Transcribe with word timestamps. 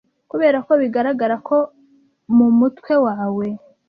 kubera 0.31 0.57
ko 0.65 0.71
bigaragara 0.81 1.35
ko 1.47 1.57
mumutwe 2.35 2.93
wawe 3.05 3.47